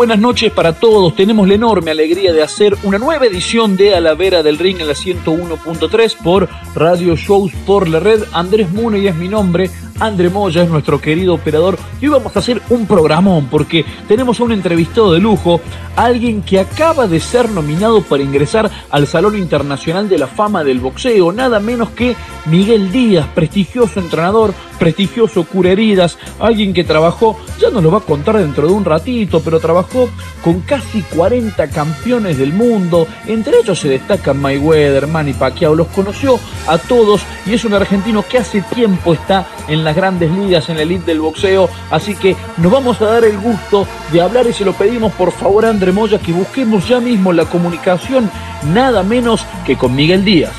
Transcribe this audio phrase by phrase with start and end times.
[0.00, 1.14] buenas noches para todos.
[1.14, 4.80] Tenemos la enorme alegría de hacer una nueva edición de A la Vera del Ring
[4.80, 8.22] en la 101.3 por Radio Shows por la red.
[8.32, 9.68] Andrés y es mi nombre.
[10.00, 14.40] André Moya es nuestro querido operador y hoy vamos a hacer un programón porque tenemos
[14.40, 15.60] a un entrevistado de lujo,
[15.94, 20.80] alguien que acaba de ser nominado para ingresar al Salón Internacional de la Fama del
[20.80, 22.16] Boxeo, nada menos que
[22.46, 28.02] Miguel Díaz, prestigioso entrenador, prestigioso cura heridas, alguien que trabajó, ya nos lo va a
[28.02, 30.08] contar dentro de un ratito, pero trabajó
[30.42, 36.40] con casi 40 campeones del mundo, entre ellos se destacan Mayweather, Manny Pacquiao, los conoció
[36.66, 40.76] a todos y es un argentino que hace tiempo está en las grandes ligas, en
[40.76, 44.52] la elite del boxeo, así que nos vamos a dar el gusto de hablar y
[44.52, 48.30] se lo pedimos por favor a André Moya que busquemos ya mismo la comunicación,
[48.72, 50.54] nada menos que con Miguel Díaz.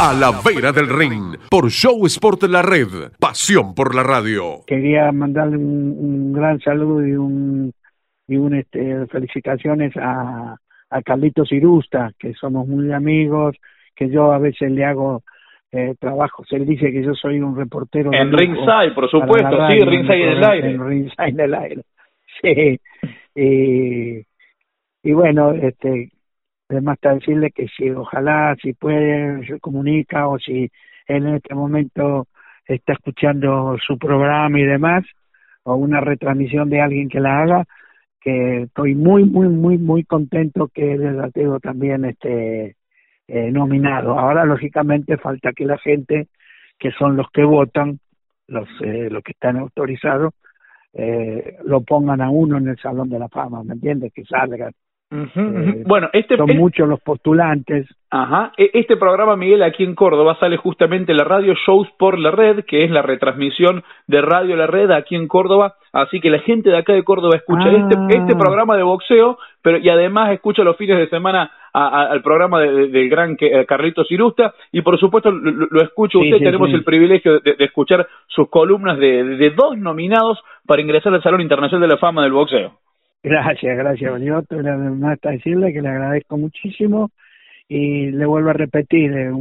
[0.00, 4.62] A la vera del ring, por Show Sport La Red, pasión por la radio.
[4.66, 7.74] Quería mandarle un, gran saludo y un
[8.28, 10.56] y un este, felicitaciones a,
[10.88, 13.56] a Carlitos Irusta, que somos muy amigos,
[13.94, 15.22] que yo a veces le hago
[15.72, 16.46] eh, trabajos.
[16.52, 18.12] Él dice que yo soy un reportero.
[18.12, 20.70] En Ringside, por supuesto, sí, Ringside en el aire.
[20.70, 21.82] En Ringside en el aire,
[22.40, 22.80] sí.
[23.34, 24.24] Y,
[25.02, 26.10] y bueno, este,
[26.68, 30.70] además está decirle que si ojalá, si puede, se comunica o si
[31.06, 32.26] él en este momento
[32.66, 35.04] está escuchando su programa y demás,
[35.64, 37.64] o una retransmisión de alguien que la haga,
[38.20, 42.76] que estoy muy, muy, muy, muy contento que el tengo también este
[43.28, 44.18] eh, nominado.
[44.18, 46.28] Ahora, lógicamente, falta que la gente,
[46.78, 47.98] que son los que votan,
[48.48, 50.34] los, eh, los que están autorizados,
[50.92, 54.12] eh, lo pongan a uno en el Salón de la Fama, ¿me entiendes?
[54.14, 54.70] Que salga.
[55.10, 57.86] Eh, bueno, este son muchos los postulantes.
[58.10, 58.52] Ajá.
[58.56, 62.64] E, este programa, Miguel, aquí en Córdoba sale justamente la radio Shows por la Red,
[62.64, 65.74] que es la retransmisión de Radio La Red aquí en Córdoba.
[65.92, 68.08] Así que la gente de acá de Córdoba escucha este, ah.
[68.10, 73.08] este programa de boxeo, pero y además escucha los fines de semana al programa del
[73.08, 76.38] gran eh, Carlitos Irusta y por supuesto lo, escucho usted.
[76.38, 81.88] tenemos el privilegio de, escuchar sus columnas de dos nominados para ingresar al Salón Internacional
[81.88, 82.78] de la Fama del Boxeo.
[83.24, 84.20] Gracias, gracias.
[84.20, 87.10] Yo me hasta decirle que le agradezco muchísimo
[87.66, 89.32] y le vuelvo a repetir eh,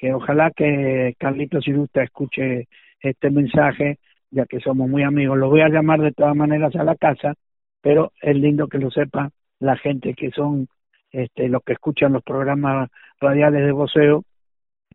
[0.00, 2.66] que ojalá que Carlitos Irusta escuche
[3.00, 3.98] este mensaje,
[4.32, 5.38] ya que somos muy amigos.
[5.38, 7.34] Lo voy a llamar de todas maneras a la casa,
[7.80, 10.66] pero es lindo que lo sepa la gente que son
[11.14, 14.24] este, los que escuchan los programas radiales de voceo.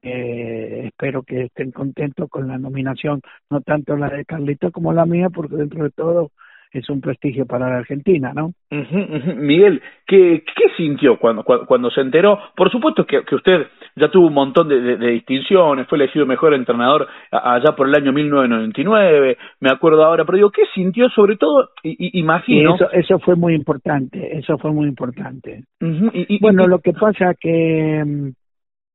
[0.02, 5.06] Eh, espero que estén contentos con la nominación, no tanto la de Carlitos como la
[5.06, 6.32] mía, porque dentro de todo
[6.72, 8.54] es un prestigio para la Argentina, ¿no?
[8.70, 12.40] Miguel, ¿qué, ¿qué sintió cuando, cuando, se enteró?
[12.56, 13.68] Por supuesto que, que usted
[14.00, 19.38] ya tuvo un montón de, distinciones, fue elegido mejor entrenador allá por el año 1999,
[19.60, 21.70] me acuerdo ahora, pero digo, ¿qué sintió sobre todo?
[21.84, 22.76] Y, imagino...
[22.76, 25.64] eso, eso fue muy importante, eso fue muy importante.
[25.80, 28.32] y, bueno, lo que pasa que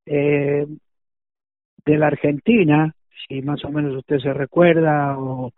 [0.07, 0.67] eh,
[1.87, 2.93] de la Argentina,
[3.27, 5.53] si más o menos usted se recuerda o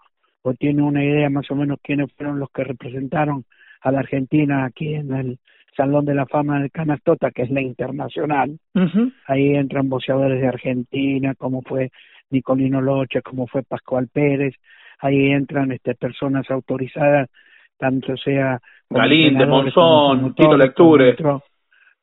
[0.47, 3.45] o tiene una idea más o menos quiénes fueron los que representaron
[3.81, 5.39] a la Argentina aquí en el
[5.77, 8.59] Salón de la Fama del Canastota, que es la internacional.
[9.27, 11.91] Ahí entran boxeadores de Argentina, como fue
[12.31, 14.55] Nicolino Loche, como fue Pascual Pérez.
[15.01, 17.29] Ahí entran este, personas autorizadas,
[17.77, 18.61] tanto sea...
[18.89, 21.17] Galín, Monzón, Tito Lecture.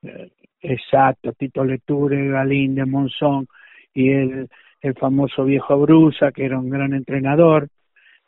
[0.04, 0.32] Eh,
[0.62, 3.48] exacto, Tito Lecture, Galín de Monzón
[3.94, 4.50] y el,
[4.82, 7.70] el famoso viejo Brusa, que era un gran entrenador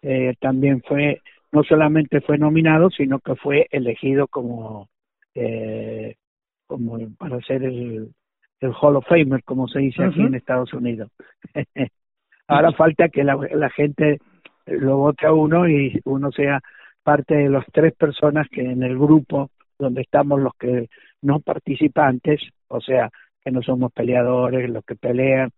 [0.07, 4.87] eh, también fue, no solamente fue nominado, sino que fue elegido como,
[5.35, 6.15] eh,
[6.67, 8.09] como para ser el,
[8.59, 11.11] el Hall of Famer, como se dice aquí en Estados Unidos.
[12.47, 14.19] Ahora falta que la, la gente
[14.65, 16.61] lo vote a uno y uno sea
[17.03, 20.89] parte de las tres personas que en el grupo donde estamos los que
[21.21, 23.09] no participantes, o sea,
[23.43, 25.51] que no somos peleadores, los que pelean,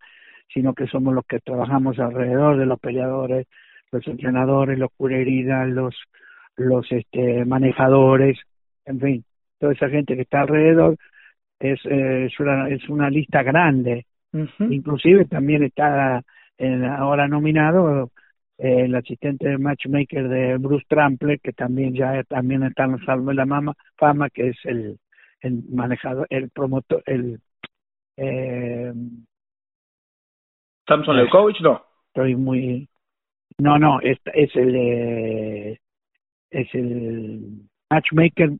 [0.53, 3.47] sino que somos los que trabajamos alrededor de los peleadores,
[3.91, 5.95] los entrenadores, los heridas, los,
[6.55, 8.39] los este, manejadores,
[8.85, 9.25] en fin,
[9.59, 10.97] toda esa gente que está alrededor,
[11.59, 14.05] es, eh, es, una, es una lista grande.
[14.59, 16.21] Inclusive también está
[16.57, 18.11] en, ahora nominado
[18.57, 23.05] eh, el asistente de matchmaker de Bruce Trample, que también ya también está en el
[23.05, 24.99] salvo de la mama, fama, que es el,
[25.41, 27.39] el manejador, el promotor, el...
[28.17, 28.93] Eh,
[30.87, 31.83] Samson Leukovic, no.
[32.13, 32.87] Estoy muy
[33.59, 35.79] no, no, es, es el eh,
[36.51, 38.51] es el matchmaker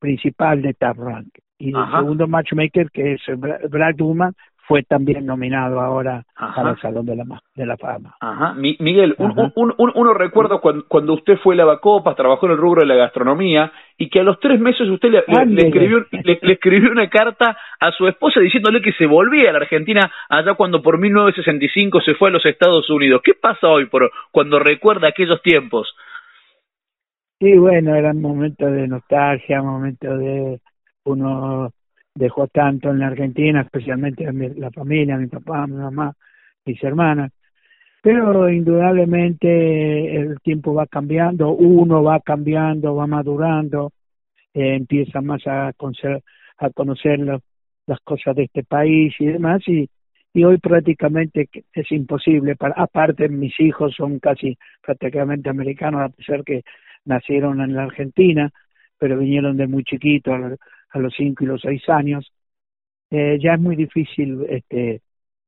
[0.00, 1.28] principal de Top Rank.
[1.58, 4.34] Y el segundo matchmaker, que es Brad Duman,
[4.70, 7.24] fue también nominado ahora al Salón de la,
[7.56, 8.14] de la Fama.
[8.20, 8.54] Ajá.
[8.54, 13.72] Miguel, uno recuerda cuando, usted fue a Lavacopas, trabajó en el rubro de la gastronomía
[13.98, 15.24] y que a los tres meses usted le,
[15.66, 20.08] escribió, le, escribió una carta a su esposa diciéndole que se volvía a la Argentina
[20.28, 23.22] allá cuando por 1965 se fue a los Estados Unidos.
[23.24, 25.92] ¿Qué pasa hoy por, cuando recuerda aquellos tiempos?
[27.40, 30.60] Sí, bueno, eran momentos de nostalgia, momentos de
[31.04, 31.72] uno
[32.14, 36.12] dejó tanto en la Argentina, especialmente la familia, mi papá, mi mamá,
[36.66, 37.32] mis hermanas.
[38.02, 43.92] Pero indudablemente el tiempo va cambiando, uno va cambiando, va madurando,
[44.54, 46.22] eh, empieza más a conocer,
[46.58, 47.20] a conocer
[47.86, 49.88] las cosas de este país y demás, y,
[50.44, 52.56] hoy prácticamente es imposible.
[52.76, 56.62] Aparte, mis hijos son casi prácticamente americanos, a pesar que
[57.04, 58.50] nacieron en la Argentina,
[58.98, 60.58] pero vinieron de muy chiquitos
[60.90, 62.32] a los cinco y los seis años,
[63.10, 65.02] eh, ya es muy difícil este,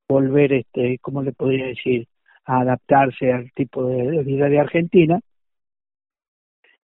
[0.08, 2.06] volver, este, ¿cómo le podría decir?,
[2.44, 5.20] a adaptarse al tipo de, vida de Argentina.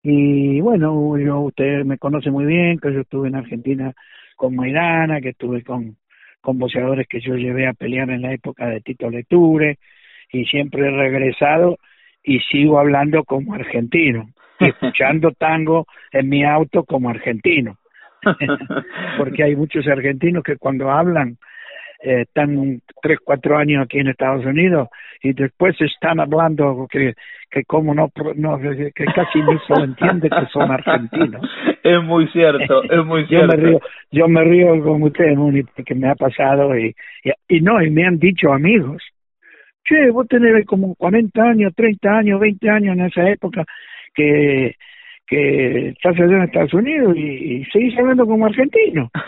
[0.02, 3.92] Y bueno, yo, usted me conoce muy bien, que yo estuve en Argentina
[4.36, 5.96] con Maidana, que estuve con,
[6.40, 9.78] con boxeadores que yo llevé a pelear en la época de Tito Leture,
[10.30, 11.78] y siempre he regresado
[12.22, 14.28] y sigo hablando como argentino,
[14.60, 17.76] y escuchando tango en mi auto como argentino.
[19.18, 21.36] porque hay muchos argentinos que cuando hablan
[22.02, 24.88] eh, están tres, cuatro años aquí en Estados Unidos
[25.22, 27.14] y después están hablando que,
[27.50, 31.42] que como no, no que casi ni se entiende que son argentinos.
[31.82, 33.54] Es muy cierto, es muy cierto.
[33.54, 33.80] yo me río,
[34.10, 37.90] yo me río con usted, Muni, porque me ha pasado y, y, y no, y
[37.90, 39.04] me han dicho amigos,
[39.84, 43.64] che, vos tenés como 40 años, 30 años, 20 años en esa época
[44.16, 44.74] que
[45.26, 49.10] que estás allá en Estados Unidos y, y seguís hablando como argentino.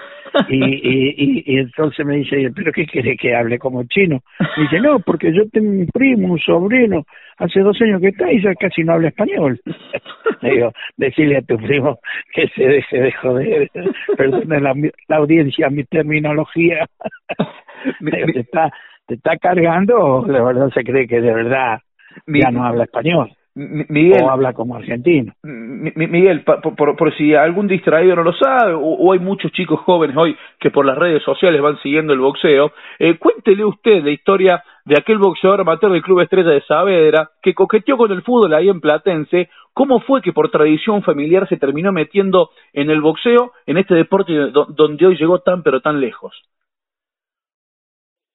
[0.46, 4.20] Y, y, y, entonces me dice, ¿pero qué quiere que hable como chino?
[4.58, 7.06] Y dice, no, porque yo tengo un primo, un sobrino,
[7.38, 9.58] hace dos años que está y ya casi no habla español.
[10.42, 11.98] Le digo, decirle a tu primo
[12.34, 13.70] que se deje de joder,
[14.18, 14.74] perdone la,
[15.08, 16.86] la audiencia, mi terminología.
[18.10, 18.70] te, está,
[19.06, 21.78] ¿Te está cargando o de verdad se cree que de verdad
[22.26, 23.30] ya no habla español?
[23.58, 25.32] Miguel, o habla como argentino.
[25.42, 30.70] Miguel, por, si algún distraído no lo sabe, o, hay muchos chicos jóvenes hoy que
[30.70, 32.70] por las redes sociales van siguiendo el boxeo,
[33.00, 37.52] eh, cuéntele usted la historia de aquel boxeador amateur del Club Estrella de Saavedra que
[37.52, 41.90] coqueteó con el fútbol ahí en Platense, cómo fue que por tradición familiar se terminó
[41.90, 46.32] metiendo en el boxeo, en este deporte donde hoy llegó tan pero tan lejos.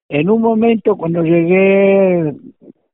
[0.10, 2.34] En un momento cuando llegué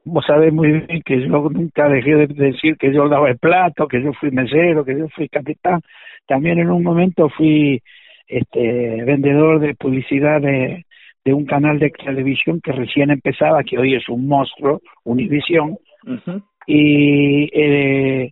[0.09, 3.87] vos sabés muy bien que yo nunca dejé de decir que yo daba el plato,
[3.87, 5.81] que yo fui mesero, que yo fui capitán.
[6.27, 7.81] También en un momento fui
[8.27, 10.85] este vendedor de publicidad de,
[11.25, 15.77] de un canal de televisión que recién empezaba, que hoy es un monstruo, Univisión.
[16.65, 18.31] Y eh,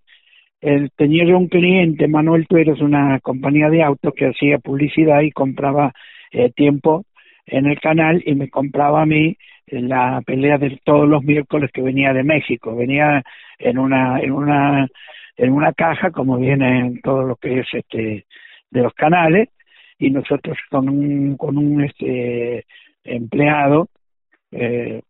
[0.62, 5.32] el, tenía yo un cliente, Manuel es una compañía de autos que hacía publicidad y
[5.32, 5.94] compraba
[6.32, 7.06] eh, tiempo
[7.46, 11.82] en el canal y me compraba a mí la pelea de todos los miércoles que
[11.82, 12.76] venía de México.
[12.76, 13.24] Venía
[13.60, 14.88] en una, en una,
[15.36, 18.26] en una caja, como viene en todo lo que es este,
[18.70, 19.50] de los canales,
[20.00, 22.66] y nosotros con un, con un este
[23.04, 23.88] empleado,
[24.52, 25.02] eh,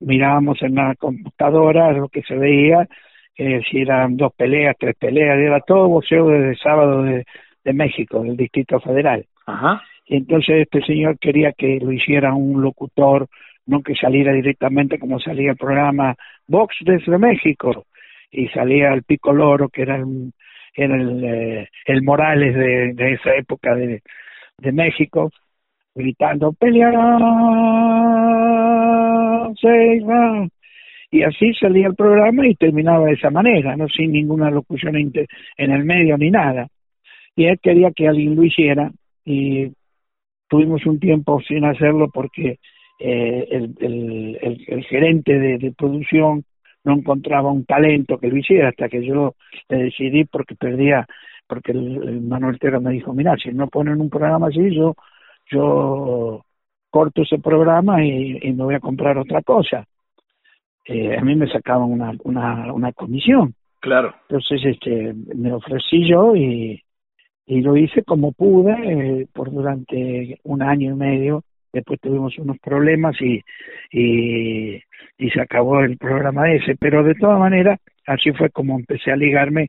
[0.00, 2.88] mirábamos en la computadora lo que se veía,
[3.36, 7.24] eh, si eran dos peleas, tres peleas, era todo boxeo desde sábado de,
[7.64, 9.26] de México, del Distrito Federal.
[9.46, 9.82] Ajá.
[10.06, 13.28] Y entonces este señor quería que lo hiciera un locutor
[13.66, 16.14] no que saliera directamente como salía el programa
[16.46, 17.86] Vox desde México
[18.30, 20.32] y salía el Pico Loro que era el,
[21.24, 24.02] eh, el Morales de, esa época de,
[24.72, 25.30] México
[25.94, 27.18] gritando peleará
[29.60, 30.00] se
[31.10, 35.70] y así salía el programa y terminaba de esa manera no sin ninguna locución en
[35.70, 36.68] el medio ni nada.
[37.36, 38.90] Y él quería que alguien lo hiciera
[39.24, 39.72] y
[40.48, 42.58] tuvimos un tiempo sin hacerlo porque
[42.98, 46.44] eh, el, el, el, gerente de, producción
[46.84, 49.34] no encontraba un talento que lo hiciera hasta que yo
[49.68, 51.06] le decidí porque perdía,
[51.46, 54.94] porque el, Manuel Terra me dijo, mira, si no ponen un programa así, yo,
[55.50, 56.44] yo
[56.90, 59.86] corto ese programa y, me voy a comprar otra cosa.
[60.84, 63.54] Eh, a mí me sacaban una, una, una comisión.
[63.80, 64.14] Claro.
[64.28, 66.82] Entonces este, me ofrecí yo y,
[67.46, 72.58] y lo hice como pude eh, por durante un año y medio después tuvimos unos
[72.58, 73.42] problemas y,
[73.90, 74.82] y,
[75.18, 79.16] y se acabó el programa ese, pero de todas maneras, así fue como empecé a
[79.16, 79.68] ligarme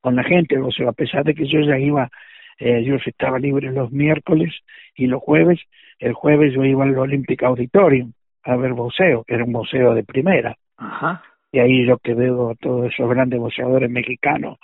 [0.00, 2.10] con la gente, o sea, a pesar de que yo ya iba,
[2.58, 4.52] eh, yo estaba libre los miércoles
[4.96, 5.60] y los jueves,
[5.98, 8.12] el jueves yo iba al Olympic Auditorium
[8.44, 10.56] a ver boxeo, que era un boxeo de primera.
[10.76, 11.22] Ajá.
[11.52, 14.58] Y ahí yo que veo todos esos grandes boxeadores mexicanos,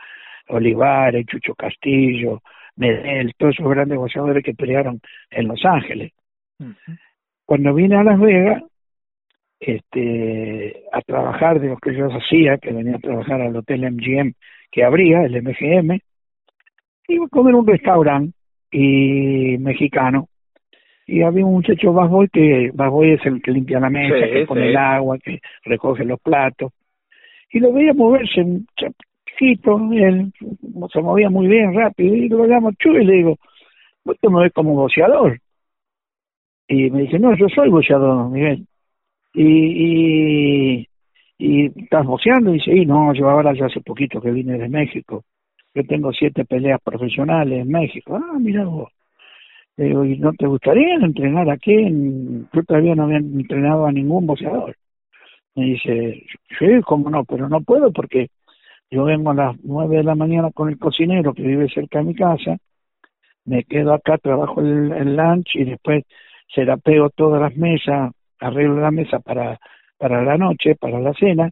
[0.48, 2.42] Olivares, Chucho Castillo,
[2.76, 6.12] Medel, todos esos grandes boxeadores que pelearon en Los Ángeles.
[7.44, 8.62] Cuando vine a Las Vegas,
[9.60, 14.32] este, a trabajar de lo que yo hacía, que venía a trabajar al hotel MGM
[14.70, 15.98] que abría, el MGM,
[17.08, 18.36] iba a comer un restaurante
[18.70, 20.28] y mexicano.
[21.06, 24.68] Y había un muchacho Basboy que Basboy es el que limpia la mesa, que pone
[24.68, 26.72] el agua, que recoge los platos.
[27.50, 28.66] Y lo veía moverse un
[29.24, 30.30] chiquito, él
[30.92, 33.38] se movía muy bien, rápido, y lo llamo Chuy y le digo,
[34.04, 35.38] vos te mueves como boceador.
[36.68, 38.66] Y me dice, no, yo soy boceador, Miguel.
[39.32, 40.88] Y, y,
[41.38, 44.68] y estás boceando, y dice, y no, yo ahora ya hace poquito que vine de
[44.68, 45.24] México.
[45.74, 48.16] Yo tengo siete peleas profesionales en México.
[48.16, 48.92] Ah, mira vos.
[49.76, 51.74] Le digo, ¿y no te gustaría entrenar aquí?
[52.52, 54.76] Yo todavía no había entrenado a ningún boxeador.
[55.54, 56.22] Me dice,
[56.58, 58.28] sí, cómo no, pero no puedo porque
[58.90, 62.04] yo vengo a las nueve de la mañana con el cocinero que vive cerca de
[62.06, 62.56] mi casa,
[63.44, 66.04] me quedo acá, trabajo el lunch y después
[66.54, 69.58] se la pego todas las mesas, arreglo la mesa para,
[69.98, 71.50] para la noche, para la cena,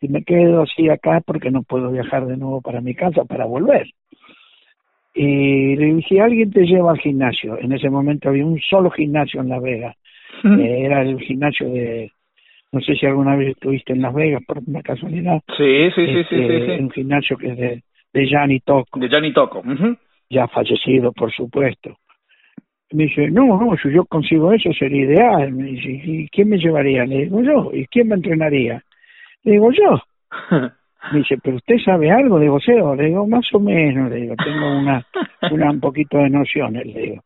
[0.00, 3.44] y me quedo así acá porque no puedo viajar de nuevo para mi casa para
[3.44, 3.86] volver.
[5.14, 7.58] Y le dije, alguien te lleva al gimnasio.
[7.58, 9.96] En ese momento había un solo gimnasio en Las Vegas.
[10.44, 12.10] Eh, era el gimnasio de,
[12.72, 15.40] no sé si alguna vez estuviste en Las Vegas por una casualidad.
[15.56, 17.82] Sí, sí, sí, sí, este, Un gimnasio que es de,
[18.14, 18.98] de Gianni Toco.
[18.98, 19.62] De Gianni Toco.
[20.30, 21.98] Ya fallecido, por supuesto.
[22.92, 25.52] Me dice, no, no, si yo consigo eso sería ideal.
[25.52, 27.04] Me dice, ¿y quién me llevaría?
[27.04, 28.82] Le digo yo, ¿y quién me entrenaría?
[29.44, 30.00] Le digo yo.
[31.10, 32.94] Me dice, ¿pero usted sabe algo de boxeo?
[32.94, 35.04] Le digo, más o menos, le digo, tengo una,
[35.50, 37.24] una un poquito de nociones, le digo.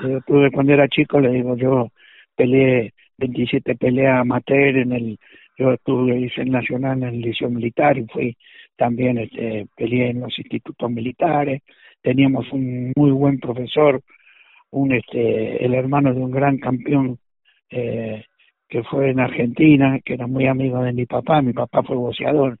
[0.00, 1.88] Le digo, tuve cuando era chico, le digo, yo
[2.36, 5.18] peleé 27 peleas amateur en el,
[5.56, 8.36] yo estuve, hice el nacional en el liceo militar y fui
[8.76, 11.62] también, este, peleé en los institutos militares,
[12.02, 14.02] teníamos un muy buen profesor,
[14.72, 17.18] un, este, el hermano de un gran campeón,
[17.70, 18.24] eh,
[18.68, 22.58] que fue en Argentina, que era muy amigo de mi papá, mi papá fue boxeador.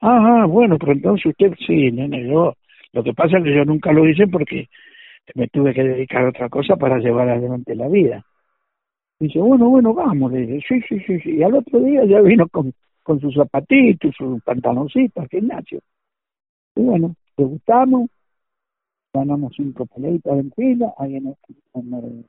[0.00, 2.54] Ah, bueno, pero entonces usted sí, nene, yo,
[2.92, 4.68] lo que pasa es que yo nunca lo hice porque
[5.34, 8.24] me tuve que dedicar a otra cosa para llevar adelante la vida.
[9.20, 11.30] Dice, bueno, bueno, vamos, le dice, sí, sí, sí, sí.
[11.36, 12.72] Y al otro día ya vino con,
[13.04, 15.78] con sus zapatitos, sus pantaloncitos al gimnasio.
[16.74, 18.10] Y bueno, le gustamos,
[19.12, 21.36] ganamos cinco peleitas en fila, ahí en,
[21.74, 22.24] en,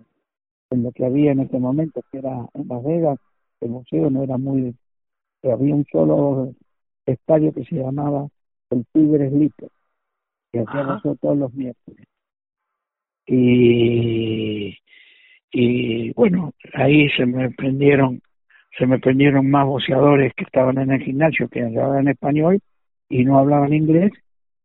[0.72, 3.20] en, lo que había en ese momento, que era en Las Vegas,
[3.62, 4.76] el museo no era muy...
[5.44, 6.54] Había un solo
[7.06, 8.28] estadio que se llamaba
[8.70, 9.70] el Tigres Lipo,
[10.52, 12.08] que hacíamos todos los miércoles.
[13.26, 14.78] Y
[15.54, 18.22] y bueno, ahí se me prendieron,
[18.78, 22.60] se me prendieron más boxeadores que estaban en el gimnasio que hablaban español
[23.08, 24.12] y no hablaban inglés,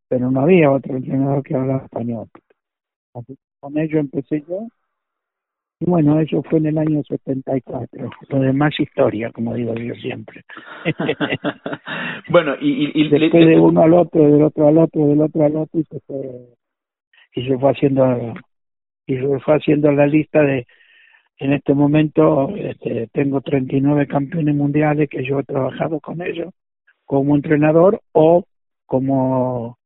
[0.09, 2.29] pero no había otro entrenador que hablaba español.
[3.15, 4.67] Así que con ello empecé yo.
[5.81, 8.11] Y bueno, eso fue en el año 74.
[8.31, 10.43] Lo demás historia, como digo yo siempre.
[12.31, 15.57] bueno, y, y, después de uno al otro, del otro al otro, del otro al
[15.57, 16.57] otro, y se fue,
[17.35, 18.35] y se fue haciendo
[19.07, 20.67] y se fue haciendo la lista de
[21.39, 26.53] en este momento este, tengo 39 campeones mundiales que yo he trabajado con ellos
[27.05, 28.45] como entrenador o
[28.87, 29.78] como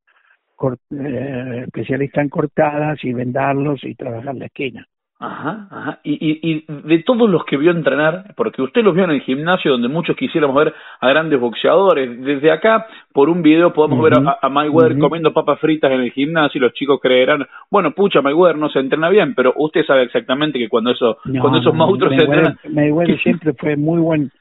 [0.90, 4.87] eh, especialista en cortadas y vendarlos y trabajar la esquina.
[5.25, 6.00] Ajá, ajá.
[6.02, 9.21] Y, y, y de todos los que vio entrenar, porque usted los vio en el
[9.21, 14.14] gimnasio donde muchos quisiéramos ver a grandes boxeadores, desde acá por un video podemos ver
[14.14, 18.21] a, a Mayweather comiendo papas fritas en el gimnasio y los chicos creerán, bueno, pucha,
[18.21, 22.16] Mayweather no se entrena bien, pero usted sabe exactamente que cuando eso cuando esos monstruos
[22.16, 22.59] se entrenan...
[22.69, 24.33] Mayweather siempre fue muy buen,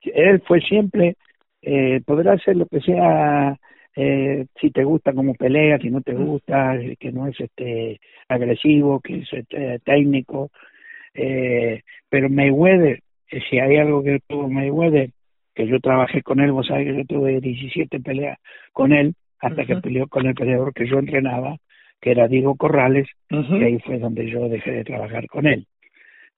[0.00, 1.16] él fue siempre,
[1.60, 3.58] eh, podrá hacer lo que sea
[3.96, 9.00] eh, si te gusta como pelea, si no te gusta, que no es este agresivo,
[9.00, 10.50] que es este, técnico.
[11.14, 15.10] Eh, pero Mayweather, eh, si hay algo que tuvo Mayweather,
[15.54, 18.38] que yo trabajé con él, vos sabés que yo tuve 17 peleas
[18.72, 21.56] con él, hasta que peleó con el peleador que yo entrenaba,
[22.00, 25.66] que era Diego Corrales, y ahí fue donde yo dejé de trabajar con él.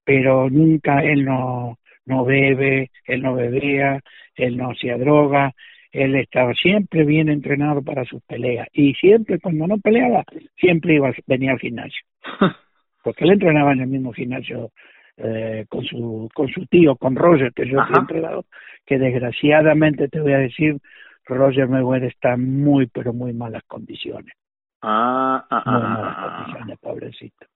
[0.05, 4.01] Pero nunca él no, no bebe, él no bebía,
[4.35, 5.53] él no hacía droga,
[5.93, 8.67] él estaba siempre bien entrenado para sus peleas.
[8.73, 10.25] Y siempre cuando no peleaba
[10.57, 12.03] siempre iba venía al gimnasio.
[13.05, 14.71] Porque él entrenaba en el mismo gimnasio
[15.19, 18.47] eh, con su con su tío con Roger que yo fui entrenado
[18.87, 20.79] que desgraciadamente te voy a decir
[21.27, 24.33] Roger Mayweather está en muy pero muy malas condiciones.
[24.81, 27.47] Ah, ah, muy malas condiciones pobrecito.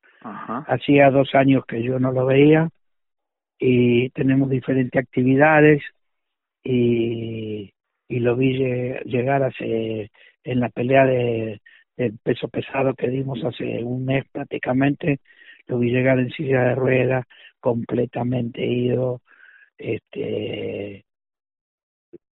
[0.66, 2.68] Hacía dos años que yo no lo veía
[3.58, 5.82] y tenemos diferentes actividades
[6.62, 7.72] y,
[8.08, 8.56] y lo vi
[9.04, 10.10] llegar hace
[10.44, 11.60] en la pelea de
[11.96, 15.20] del peso pesado que dimos hace un mes prácticamente
[15.66, 17.26] lo vi llegar en silla de ruedas
[17.58, 19.22] completamente ido
[19.78, 21.04] este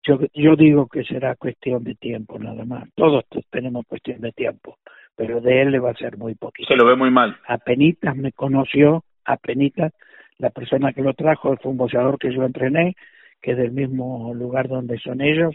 [0.06, 2.88] yo yo digo que será cuestión de tiempo nada más.
[2.94, 4.78] Todos tenemos cuestión de tiempo
[5.16, 6.66] pero de él le va a ser muy poquito.
[6.68, 7.36] Se lo ve muy mal.
[7.46, 9.92] Apenitas me conoció apenitas
[10.38, 12.96] la persona que lo trajo fue un boxeador que yo entrené
[13.40, 15.54] que es del mismo lugar donde son ellos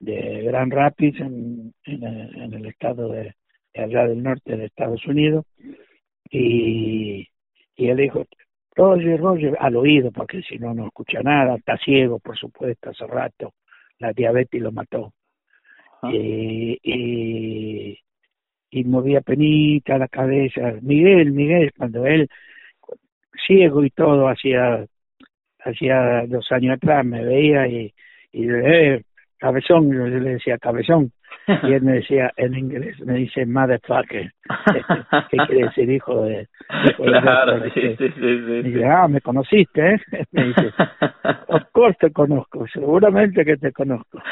[0.00, 3.34] de Grand Rapids en, en, el estado de,
[3.74, 5.44] allá del norte de Estados Unidos
[6.30, 7.28] y,
[7.76, 8.26] y él dijo
[8.74, 13.06] Roger, Roger, al oído, porque si no, no escucha nada, está ciego, por supuesto, hace
[13.06, 13.52] rato,
[13.98, 15.12] la diabetes lo mató.
[16.04, 17.98] Y, y,
[18.70, 20.72] y, movía penita la cabeza.
[20.80, 22.26] Miguel, Miguel, cuando él,
[23.46, 24.86] ciego y todo, hacía,
[25.62, 27.92] hacía dos años atrás, me veía y,
[28.32, 29.02] y eh,
[29.40, 31.10] cabezón, yo le decía cabezón,
[31.64, 34.30] y él me decía en inglés, me dice motherfucker,
[35.30, 36.46] ¿qué quiere decir hijo de...
[36.96, 40.00] claro, sí, sí, sí, Y dice, ah, me conociste, ¿eh?
[40.32, 40.72] Me dice,
[41.48, 44.22] of course te conozco, seguramente que te conozco.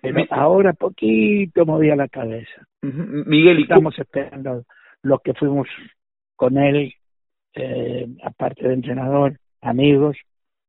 [0.00, 2.66] Pero ahora poquito movía la cabeza.
[2.82, 4.64] Miguel, ¿y Estamos esperando
[5.02, 5.68] los que fuimos
[6.34, 6.92] con él,
[7.54, 10.16] eh, aparte de entrenador, amigos,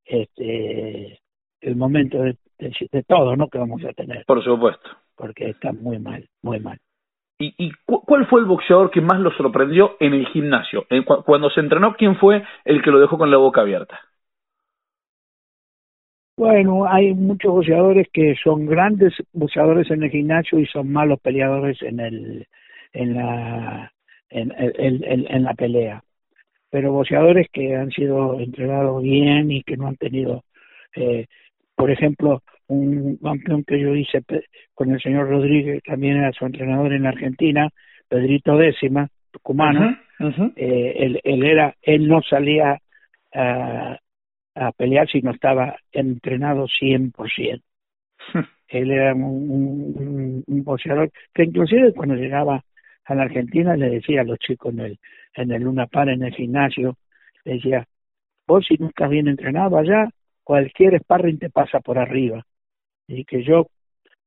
[0.05, 1.22] este
[1.63, 3.47] el momento de, de, todo, ¿no?
[3.47, 4.25] Que vamos a tener.
[4.25, 4.89] Por supuesto.
[5.15, 6.77] Porque está muy mal, muy mal.
[7.39, 10.85] ¿Y, y cuál fue el boxeador que más lo sorprendió en el gimnasio?
[11.25, 13.99] cuando se entrenó, ¿quién fue el que lo dejó con la boca abierta?
[16.37, 21.81] Bueno, hay muchos boxeadores que son grandes boxeadores en el gimnasio y son malos peleadores
[21.83, 22.47] en el
[22.91, 23.91] en la
[24.29, 26.03] en, en, en la pelea.
[26.71, 30.43] Pero boxeadores que han sido entrenados bien y que no han tenido
[30.95, 31.27] eh,
[31.83, 34.23] por ejemplo, un campeón que yo hice
[34.73, 37.67] con el señor Rodríguez, también era su entrenador en Argentina,
[38.07, 39.93] Pedrito Décima, tucumano,
[40.55, 42.79] Eh, él, él, era, él no salía
[43.33, 43.99] a,
[44.55, 47.61] a pelear si no estaba entrenado 100%.
[48.69, 52.63] él era un, un, un, boxeador que inclusive cuando llegaba
[53.03, 54.99] a la Argentina le decía a los chicos en el,
[55.35, 56.95] en el Luna Par, en el gimnasio,
[57.43, 57.85] le decía,
[58.47, 60.07] vos si nunca bien entrenado allá,
[60.43, 62.45] cualquier sparring te pasa por arriba.
[63.07, 63.67] Y que yo,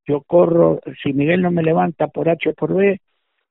[0.06, 3.00] yo corro, si Miguel no me levanta por H o por B,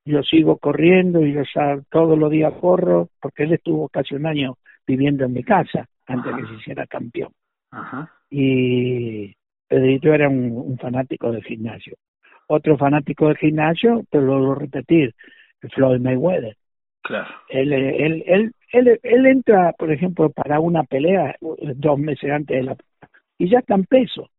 [0.04, 1.42] yo sigo corriendo y yo
[1.90, 6.34] todos los días corro, porque él estuvo casi un año viviendo en mi casa antes
[6.34, 7.32] de que se hiciera campeón.
[7.72, 8.12] Ajá.
[8.30, 9.34] Y
[9.68, 11.96] Pedrito era un, fanático del gimnasio.
[12.46, 15.14] Otro fanático del gimnasio, te lo voy a repetir,
[15.74, 16.56] Floyd Mayweather.
[17.02, 17.34] Claro.
[17.48, 22.62] Él, él, él, él, él entra, por ejemplo, para una pelea dos meses antes de
[22.62, 22.76] la
[23.38, 24.30] y ya está en peso.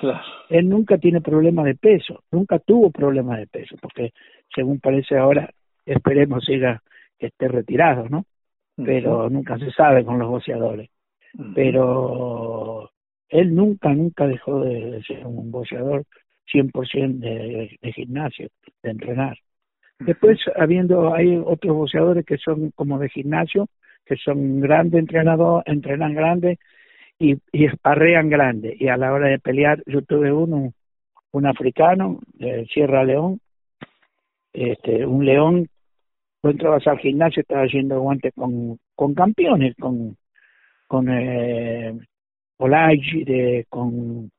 [0.00, 0.24] Claro.
[0.48, 4.12] Él nunca tiene problema de peso, nunca tuvo problema de peso, porque
[4.52, 5.50] según parece ahora,
[5.86, 6.82] esperemos siga
[7.18, 8.24] que esté retirado, ¿no?
[8.76, 10.90] Pero nunca se sabe con los boxeadores.
[11.54, 12.90] Pero
[13.28, 16.04] él nunca, nunca dejó de, ser un boxeador
[16.52, 18.48] 100% de, de gimnasio,
[18.82, 19.38] de entrenar.
[20.06, 23.68] Después, habiendo, hay otros boxeadores que son como de gimnasio,
[24.04, 26.58] que son grandes entrenadores, entrenan grandes
[27.18, 28.80] y, y esparrean grandes.
[28.80, 30.72] Y a la hora de pelear, yo tuve uno,
[31.32, 33.40] un africano de Sierra León,
[34.52, 35.68] este, un león,
[36.42, 40.16] tú entrabas al gimnasio, estaba haciendo guantes con, con campeones, con,
[40.86, 41.98] con eh,
[43.68, 44.30] con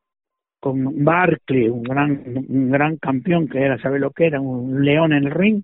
[0.65, 4.41] con Barkley, un gran, un gran campeón que era, ¿sabe lo que era?
[4.41, 5.61] Un león en el ring.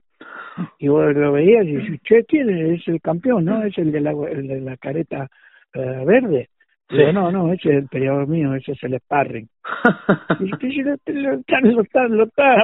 [0.78, 3.46] Y vos lo veías y dices, che, ¿quién es el campeón?
[3.46, 3.64] ¿No?
[3.64, 5.28] Es el de la, el de la careta
[5.74, 6.50] uh, verde.
[6.88, 6.98] Sí.
[7.16, 9.50] no, no, ese es el peleador mío, ese es el sparring.
[10.40, 12.64] y que lo, lo, está, lo, está, lo, está,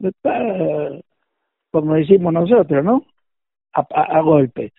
[0.00, 1.04] lo está,
[1.70, 3.04] como decimos nosotros, ¿no?
[3.74, 4.72] A, a, a golpes.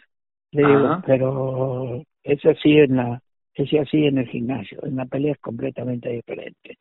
[0.51, 3.21] Le digo, pero es así en la
[3.55, 6.77] es así en el gimnasio, en la pelea es completamente diferente.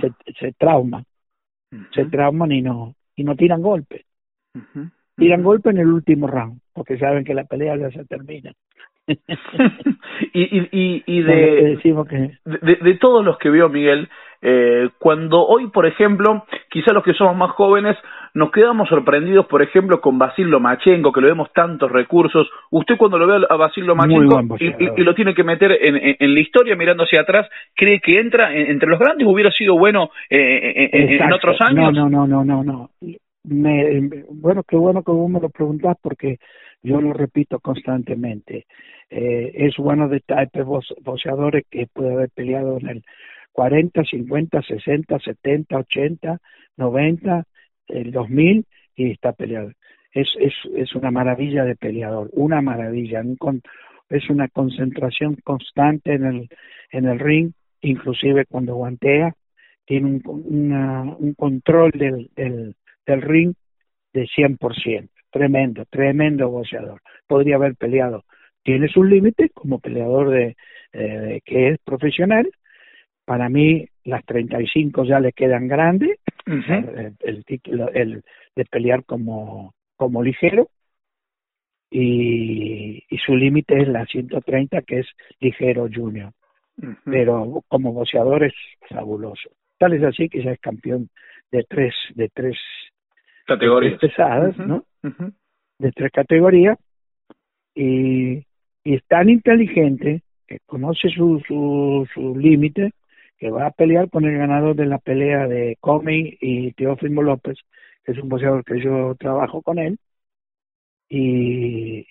[0.00, 1.04] Se, se trauman,
[1.92, 4.06] se trauman y no, y no tiran golpes.
[5.16, 8.52] Tiran golpe en el último round, porque saben que la pelea ya se termina.
[9.08, 11.78] y, y, y, de,
[12.44, 14.08] de, de, todos los que vio Miguel,
[14.42, 17.96] eh, cuando hoy, por ejemplo, quizá los que somos más jóvenes,
[18.34, 22.48] nos quedamos sorprendidos, por ejemplo, con Basil Lomachenko, que le vemos tantos recursos.
[22.70, 26.16] Usted cuando lo ve a Basil Lomachenko y, y, lo tiene que meter en, en,
[26.18, 29.26] en, la historia mirando hacia atrás, ¿cree que entra entre los grandes?
[29.26, 31.92] ¿Hubiera sido bueno eh, en otros años?
[31.92, 32.64] No, no, no, no, no.
[32.64, 32.90] no.
[33.44, 36.38] Me, bueno, qué bueno que vos me lo preguntás porque
[36.82, 38.66] yo lo repito constantemente,
[39.10, 40.22] eh, es uno de
[40.54, 43.02] los boxeadores que puede haber peleado en el
[43.52, 46.38] 40, 50, 60, 70, 80,
[46.76, 47.44] 90,
[47.88, 48.64] el 2000
[48.96, 49.72] y está peleado.
[50.12, 53.22] Es, es, es una maravilla de peleador, una maravilla,
[54.10, 56.48] es una concentración constante en el,
[56.90, 59.34] en el ring, inclusive cuando guantea,
[59.84, 60.22] tiene un,
[61.18, 62.74] un control del, del,
[63.06, 63.54] del ring
[64.12, 65.08] de 100%.
[65.30, 67.00] Tremendo, tremendo boxeador.
[67.26, 68.24] Podría haber peleado.
[68.62, 70.56] Tiene sus límites como peleador de,
[70.92, 72.50] eh, que es profesional.
[73.24, 76.18] Para mí las 35 ya le quedan grandes.
[76.46, 78.22] el, título el
[78.56, 80.68] de pelear como, como ligero.
[81.90, 85.06] Y, y su límite es la 130 que es
[85.40, 86.32] ligero junior.
[87.04, 88.54] Pero como boxeador es
[88.88, 89.50] fabuloso.
[89.78, 91.08] Tal es así que ya es campeón
[91.50, 92.56] de tres, de tres
[93.46, 94.84] categorías pesadas, ¿no?
[95.78, 96.78] De tres categorías
[97.74, 98.44] y,
[98.84, 102.92] y es tan inteligente que conoce su, su, su límite
[103.38, 107.58] que va a pelear con el ganador de la pelea de Comey y Teófimo López,
[108.04, 109.98] que es un boxeador que yo trabajo con él,
[111.08, 112.06] y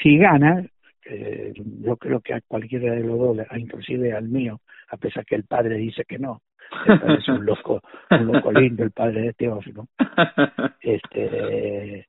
[0.00, 0.64] si gana,
[1.06, 5.34] eh, yo creo que a cualquiera de los dos, inclusive al mío, a pesar que
[5.34, 6.42] el padre dice que no,
[7.18, 9.86] es un loco, un loco lindo el padre de Teófilo.
[10.80, 12.06] Este,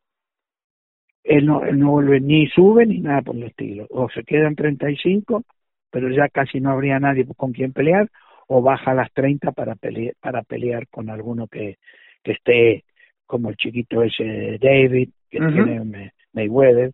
[1.23, 3.87] él no, él no vuelve ni sube ni nada por el estilo.
[3.89, 5.43] O se quedan 35,
[5.91, 8.10] pero ya casi no habría nadie con quien pelear,
[8.47, 11.78] o baja a las 30 para pelear, para pelear con alguno que,
[12.23, 12.84] que esté
[13.25, 16.91] como el chiquito ese David, que tiene Mayweather,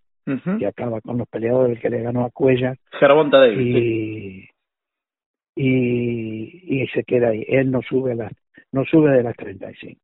[0.59, 2.75] que acaba con los peleadores que le ganó a Cuella.
[2.99, 3.59] Gervonta David.
[3.59, 4.49] Y,
[5.55, 7.45] y, y se queda ahí.
[7.47, 8.33] Él no sube las,
[8.71, 9.99] no sube de las 35.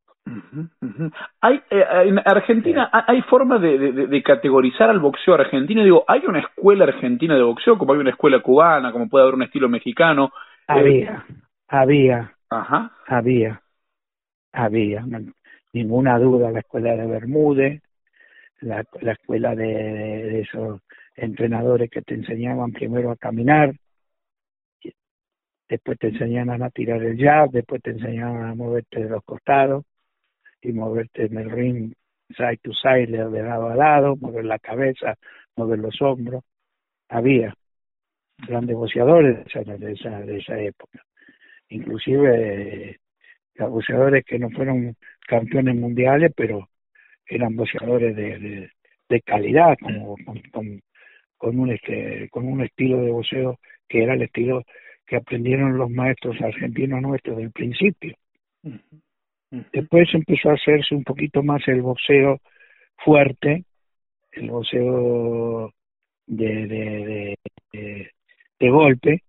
[1.40, 5.82] Hay, eh, en Argentina hay forma de, de, de, categorizar al boxeo argentino.
[5.82, 9.34] Digo, hay una escuela argentina de boxeo, como hay una escuela cubana, como puede haber
[9.34, 10.30] un estilo mexicano.
[10.66, 11.24] Había,
[11.68, 12.92] había, Ajá.
[13.06, 13.62] había,
[14.52, 15.04] había,
[15.72, 16.50] ninguna duda.
[16.50, 17.82] La escuela de Bermúdez,
[18.60, 20.80] la, la escuela de, de, esos
[21.16, 23.74] entrenadores que te enseñaban primero a caminar,
[25.68, 29.84] después te enseñaban a tirar el jab, después te enseñaban a moverte de los costados
[30.62, 31.92] y moverte en el ring
[32.36, 35.16] side to side, de lado a lado, mover la cabeza,
[35.56, 36.44] mover los hombros.
[37.08, 37.54] Había
[38.38, 41.04] grandes boxeadores de esa, de esa, de esa época.
[41.68, 42.98] Inclusive eh,
[43.58, 44.96] boxeadores que no fueron
[45.26, 46.68] campeones mundiales, pero
[47.26, 48.70] eran boxeadores de,
[49.08, 50.16] de, calidad, como
[51.38, 54.62] con, un este, con un estilo de boxeo que era el estilo
[55.06, 58.16] que aprendieron los maestros argentinos nuestros del principio.
[59.52, 62.40] Después empezó a hacerse un poquito más el boxeo
[62.96, 63.64] fuerte,
[64.32, 65.70] el boxeo
[66.26, 67.38] de, de,
[67.72, 68.10] de,
[68.58, 69.22] de golpe,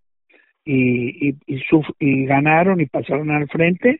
[0.63, 1.61] y, y, y,
[1.99, 3.99] y, ganaron y pasaron al frente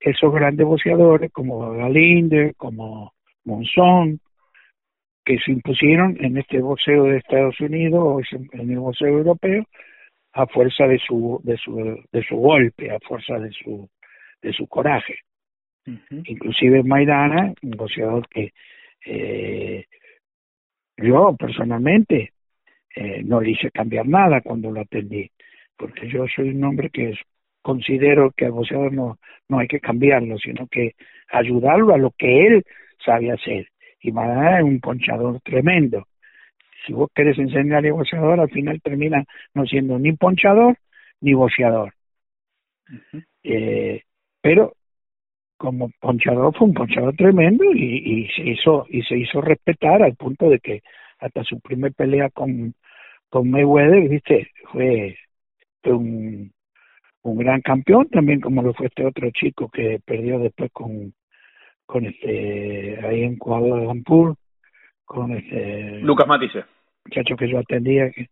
[0.00, 3.12] esos grandes boxeadores como Galinde, como
[3.44, 4.18] Monzón,
[5.24, 8.20] que se impusieron en este boxeo de Estados Unidos o
[8.54, 9.64] en el boxeo europeo
[10.32, 11.76] a fuerza de su de su
[12.10, 13.88] de su golpe, a fuerza de su
[14.42, 15.16] de su coraje.
[15.86, 18.52] Inclusive Maidana, un boxeador que
[19.06, 19.86] eh,
[20.96, 22.32] yo personalmente
[22.94, 25.30] eh, no le hice cambiar nada cuando lo atendí,
[25.76, 27.14] porque yo soy un hombre que
[27.62, 30.94] considero que al boxeador no, no hay que cambiarlo, sino que
[31.30, 32.64] ayudarlo a lo que él
[33.04, 33.68] sabe hacer.
[34.00, 36.06] Y Maidana es un ponchador tremendo.
[36.86, 40.76] Si vos querés enseñarle a boxeador, al final termina no siendo ni ponchador
[41.20, 41.92] ni boxeador.
[43.44, 44.02] eh,
[44.40, 44.74] pero
[45.60, 50.16] como ponchador fue un ponchador tremendo y, y se hizo y se hizo respetar al
[50.16, 50.80] punto de que
[51.18, 52.74] hasta su primer pelea con
[53.28, 55.18] con Mayweather viste fue,
[55.82, 56.50] fue un
[57.24, 61.12] un gran campeón también como lo fue este otro chico que perdió después con
[61.84, 64.36] con este ahí en Kuala Lumpur
[65.04, 66.64] con este Lucas Matisse.
[67.04, 68.30] muchacho que yo atendía que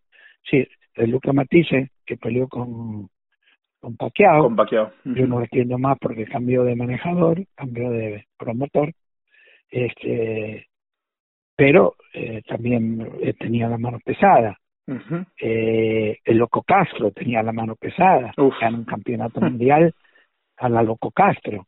[0.50, 3.10] sí el Lucas Matisse que peleó con
[3.80, 4.42] con Pacquiao.
[4.42, 4.92] Con Pacquiao.
[5.04, 5.14] -huh.
[5.14, 8.92] Yo no entiendo más porque cambió de manejador, cambió de promotor.
[9.70, 10.66] Este,
[11.56, 13.06] pero eh, también
[13.38, 14.56] tenía la mano pesada.
[14.86, 15.26] Uh -huh.
[15.40, 18.32] eh, el Loco Castro tenía la mano pesada.
[18.60, 19.94] Ganó un campeonato mundial
[20.56, 21.66] a la Loco Castro,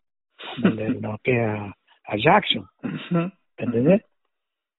[0.59, 2.67] donde noquea a Jackson.
[2.83, 3.33] Uh -huh.
[3.57, 4.03] ¿Entendés?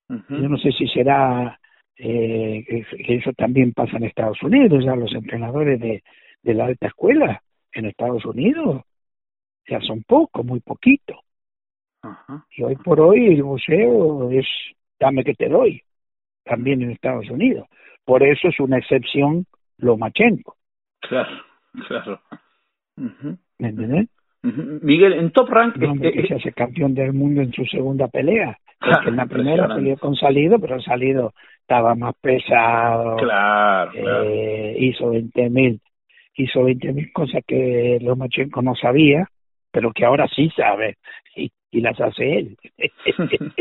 [0.10, 1.58] Yo no sé si será
[1.96, 6.04] eh, que eso también pasa en Estados Unidos, ya los entrenadores de,
[6.43, 7.41] de la alta escuela
[7.73, 8.84] en Estados Unidos
[9.67, 11.21] ya son pocos, muy poquito.
[12.01, 12.45] Ajá.
[12.56, 14.45] Y hoy por hoy el museo es
[14.99, 15.82] dame que te doy,
[16.43, 17.67] también en Estados Unidos.
[18.06, 19.45] Por eso es una excepción
[19.77, 20.56] Lomachenko.
[20.99, 21.43] Claro,
[21.88, 22.21] claro.
[22.95, 24.10] ¿Me entiendes?
[24.43, 25.77] Miguel, en Top Rank...
[25.77, 28.58] No, que se hace campeón del mundo en su segunda pelea.
[28.80, 33.17] Porque en la primera peleó con Salido, pero Salido estaba más pesado.
[33.17, 35.82] Claro, eh, Hizo 20 mil
[36.36, 39.28] hizo 20 mil cosas que Lomachenko no sabía,
[39.72, 40.98] pero que ahora sí sabe.
[41.36, 42.57] Y y las hace él.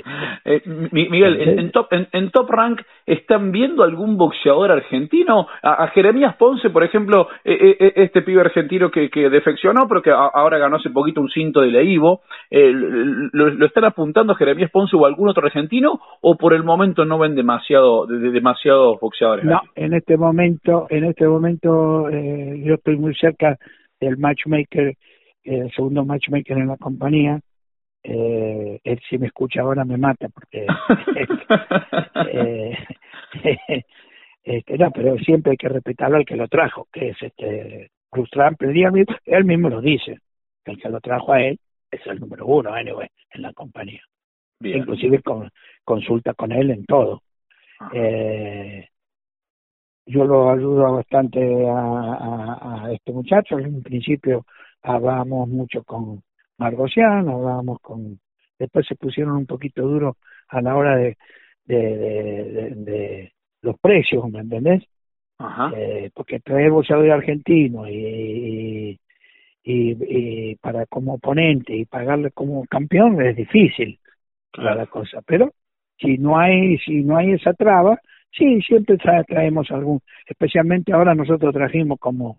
[0.44, 5.46] Eh, Miguel, en, top, en, Top Rank, ¿están viendo algún boxeador argentino?
[5.62, 10.10] A, Jeremías Ponce, por ejemplo, eh, eh, este pibe argentino que, que defeccionó, pero que
[10.10, 15.06] ahora ganó hace poquito un cinto de Leivo, lo, están apuntando a Jeremías Ponce o
[15.06, 16.00] algún otro argentino?
[16.22, 19.44] ¿O por el momento no ven demasiado de, demasiados boxeadores?
[19.44, 23.58] No, en este momento, en este momento yo estoy muy cerca
[24.00, 24.94] del matchmaker,
[25.44, 27.40] el segundo matchmaker en la compañía,
[28.02, 30.66] eh, él si me escucha ahora me mata porque
[32.32, 32.78] eh,
[34.42, 38.30] este, no, pero siempre hay que respetarlo al que lo trajo, que es este Bruce
[38.32, 38.90] Trump, el día
[39.26, 40.18] él mismo lo dice,
[40.64, 41.58] que el que lo trajo a él
[41.90, 44.02] es el número uno, anyway, en la compañía.
[44.60, 45.50] Inclusive con,
[45.84, 47.22] consulta con él en todo.
[47.94, 48.86] Eh,
[50.06, 53.58] yo lo ayudo bastante a, a, a, este muchacho.
[53.58, 54.44] En principio
[54.82, 56.22] hablamos mucho con,
[56.60, 58.20] Margosian, hablábamos con,
[58.58, 60.16] después se pusieron un poquito duros
[60.48, 61.16] a la hora de,
[61.64, 64.84] de, de, los precios, ¿me entendés?
[65.38, 65.72] Ajá.
[65.74, 69.00] Eh, porque traer boxeador argentino y,
[69.64, 69.96] y,
[70.52, 73.98] y, para como oponente y pagarle como campeón es difícil
[74.58, 75.52] la cosa, pero
[75.98, 77.98] si no hay si no hay esa traba,
[78.32, 82.38] sí siempre traemos algún, especialmente ahora nosotros trajimos como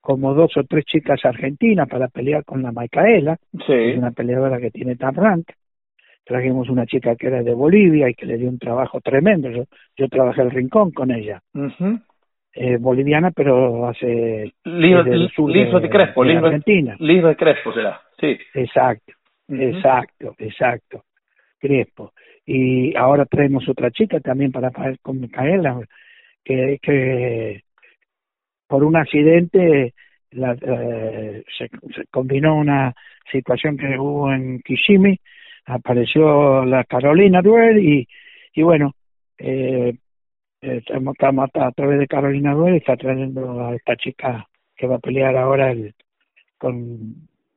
[0.00, 3.36] como dos o tres chicas argentinas para pelear con la Micaela,
[3.66, 3.72] sí.
[3.96, 5.46] una peleadora que tiene top rank.
[6.24, 9.50] Trajimos una chica que era de Bolivia y que le dio un trabajo tremendo.
[9.50, 9.64] Yo,
[9.96, 11.42] yo trabajé el rincón con ella.
[12.52, 16.96] eh, boliviana, pero hace Liso, de, de, Crespo, de Argentina.
[16.98, 18.38] Liso de Crespo será, sí.
[18.54, 19.12] Exacto,
[19.48, 21.04] exacto, exacto.
[21.58, 22.12] Crespo.
[22.44, 25.80] Y ahora traemos otra chica también para con Micaela,
[26.44, 27.62] que, que
[28.70, 29.94] por un accidente
[30.30, 31.68] la, eh, se,
[32.08, 32.94] combinó una
[33.32, 35.18] situación que hubo en Kishimi,
[35.66, 38.06] apareció la Carolina Duer y,
[38.54, 38.92] y bueno,
[39.38, 39.92] eh,
[40.60, 41.16] estamos,
[41.54, 45.72] a, través de Carolina Duer está trayendo a esta chica que va a pelear ahora
[45.72, 45.92] el,
[46.56, 46.96] con...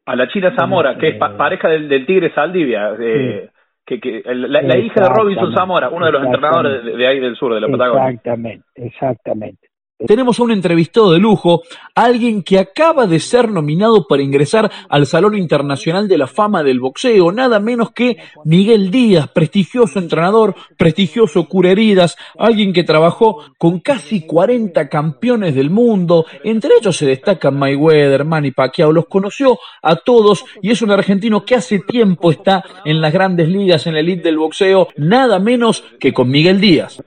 [0.07, 2.95] A la China Zamora, que es pareja del, del Tigre Saldivia.
[2.99, 3.49] Eh,
[3.85, 7.35] que, que la, hija de Robinson Zamora, uno de los entrenadores de, de, ahí del
[7.35, 8.09] sur, de la Patagonia.
[8.09, 9.72] Exactamente, exactamente.
[10.05, 11.61] Tenemos a un entrevistado de lujo,
[11.95, 16.81] alguien que acaba de ser nominado para ingresar al Salón Internacional de la Fama del
[16.81, 23.79] Boxeo, nada menos que Miguel Díaz, prestigioso entrenador, prestigioso cura heridas, alguien que trabajó con
[23.79, 29.95] casi 40 campeones del mundo, entre ellos se destacan Mayweather, Manny Pacquiao, los conoció a
[29.95, 34.01] todos y es un argentino que hace tiempo está en las grandes ligas, en la
[34.01, 37.01] elite del boxeo, nada menos que con Miguel Díaz.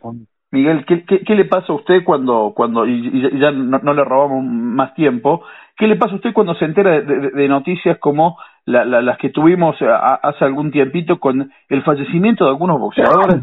[0.57, 4.95] Miguel, ¿qué, qué, le pasa a usted cuando, cuando y, ya no, le robamos más
[4.95, 5.42] tiempo,
[5.77, 10.45] qué le pasa a usted cuando se entera de, noticias como las que tuvimos hace
[10.45, 13.42] algún tiempito con el fallecimiento de algunos boxeadores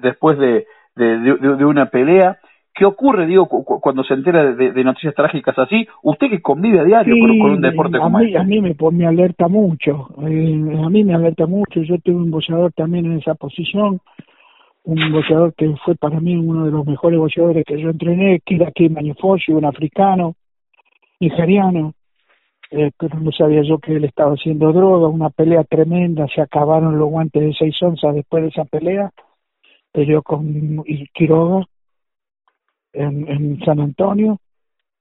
[0.00, 2.38] después de, de, una pelea?
[2.72, 5.86] ¿Qué ocurre, digo, cuando se entera de, noticias trágicas así?
[6.02, 8.38] Usted que convive a diario con, un deporte a como mí, este.
[8.38, 12.30] A mí me, me alerta mucho, eh, a mí me alerta mucho, yo tuve un
[12.30, 14.00] boxeador también en esa posición,
[14.84, 18.88] un boxeador que fue para mí uno de los mejores boxeadores que yo entrené, aquí
[18.88, 20.34] Manifosi, un africano,
[21.20, 21.94] nigeriano,
[22.70, 22.90] eh,
[23.20, 27.42] no sabía yo que él estaba haciendo droga, una pelea tremenda, se acabaron los guantes
[27.42, 29.10] de seis onzas después de esa pelea,
[29.92, 31.66] peleó con Quiroga
[32.92, 34.38] en, en San Antonio,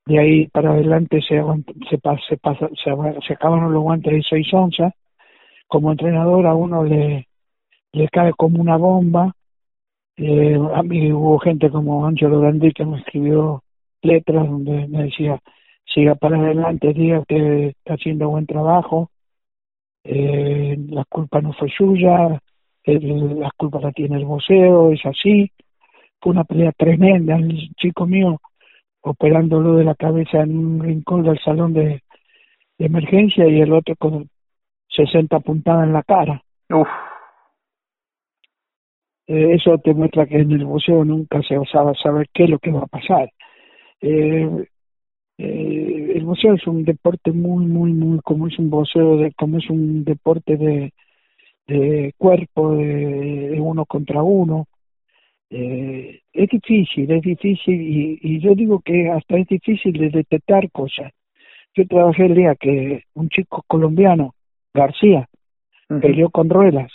[0.06, 1.42] de ahí para adelante se,
[1.90, 2.92] se, se, pasa, se,
[3.28, 4.94] se acabaron los guantes de seis onzas,
[5.68, 7.28] como entrenador a uno le,
[7.92, 9.36] le cae como una bomba,
[10.20, 13.64] eh, a mí hubo gente como Angelo Gandhi que me escribió
[14.02, 15.40] letras donde me decía,
[15.86, 19.10] siga para adelante, diga que está haciendo buen trabajo,
[20.04, 22.42] eh, la culpa no fue suya,
[22.84, 25.52] el, la culpa la tiene el voceo, es así.
[26.22, 28.40] Fue una pelea tremenda, el chico mío
[29.02, 32.04] operándolo de la cabeza en un rincón del salón de,
[32.78, 34.30] emergencia y el otro con
[34.90, 36.42] 60 puntadas en la cara.
[36.70, 36.88] Uf.
[39.30, 42.58] Eh, eso te muestra que en el boxeo nunca se osaba saber qué es lo
[42.58, 43.30] que va a pasar.
[44.02, 44.50] Eh,
[45.38, 49.60] eh, el boxeo es un deporte muy, muy, muy, como es un boxeo, de, como
[49.60, 50.94] es un deporte de,
[51.68, 54.68] de cuerpo de, uno contra uno.
[55.52, 60.72] Eh, es difícil, es difícil y, y yo digo que hasta es difícil de detectar
[60.72, 61.12] cosas.
[61.76, 64.34] Yo trabajé el día que un chico colombiano,
[64.74, 65.30] García,
[65.88, 66.92] peleó con ruedas.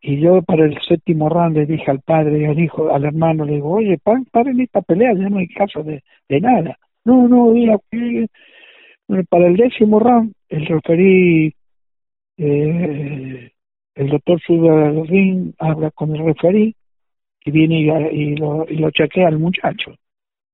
[0.00, 3.44] Y yo para el séptimo round le dije al padre y al hijo, al hermano,
[3.44, 6.78] le digo, oye, paren esta pelea, ya no hay caso de, de nada.
[7.04, 7.78] No, no, mira,
[9.28, 11.54] para el décimo round, el referí,
[12.38, 13.50] eh,
[13.94, 16.74] el doctor sube al ring, habla con el referí
[17.44, 17.80] y viene
[18.12, 19.94] y, lo, y lo chequea al muchacho,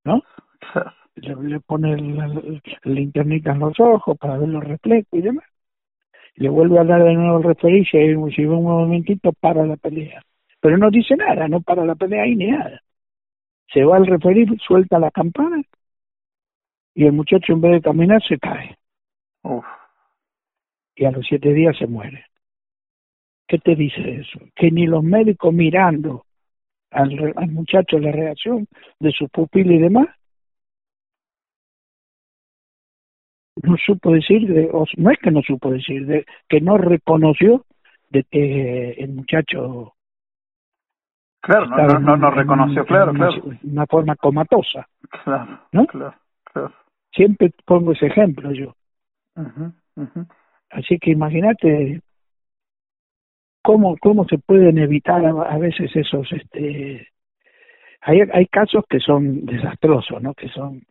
[0.04, 0.22] ¿no?
[1.16, 5.44] Le, pone el, el, en los ojos para ver los reflejos y demás.
[6.36, 9.66] Y le vuelve a dar de nuevo el referí y si ve un momentito para
[9.66, 10.22] la pelea.
[10.60, 12.80] Pero no dice nada, no para la pelea ahí ni nada.
[13.72, 15.62] Se va al referir, suelta la campana
[16.94, 18.76] y el muchacho en vez de caminar se cae.
[20.94, 22.26] Y a los siete días se muere.
[23.46, 24.38] ¿Qué te dice eso?
[24.54, 26.24] Que ni los médicos mirando
[26.90, 28.66] al, al muchacho la reacción
[28.98, 30.08] de su pupila y demás,
[33.62, 37.64] no supo decir, de, o no es que no supo decir, de, que no reconoció
[38.10, 39.94] de que el muchacho
[41.42, 43.58] Claro, no, no, no, reconoció, claro, una, claro.
[43.62, 44.86] Una forma comatosa.
[45.24, 45.86] Claro, ¿no?
[45.86, 46.74] claro, claro.
[47.12, 48.74] Siempre pongo ese ejemplo yo.
[50.70, 52.02] Así que imagínate
[53.62, 56.30] cómo, cómo se pueden evitar a, veces esos...
[56.30, 57.08] este
[58.02, 60.34] hay, hay casos que son desastrosos, ¿no?
[60.34, 60.82] Que son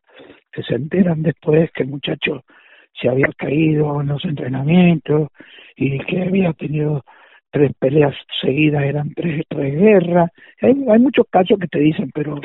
[0.51, 2.43] que se enteran después que el muchacho
[2.99, 5.29] se había caído en los entrenamientos
[5.75, 7.03] y que había tenido
[7.51, 10.29] tres peleas seguidas, eran tres, tres guerras.
[10.61, 12.39] Hay, hay muchos casos que te dicen, pero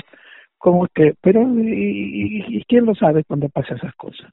[0.59, 1.15] ¿cómo que?
[1.21, 4.31] Pero, ¿y, y quién lo sabe cuando pasa esas cosas?